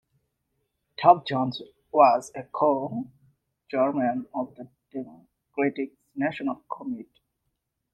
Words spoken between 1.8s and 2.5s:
was a